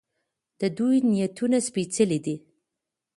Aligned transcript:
د 0.59 0.61
دوی 0.77 0.97
نیتونه 1.09 1.57
سپیڅلي 1.67 2.19
دي. 2.25 2.35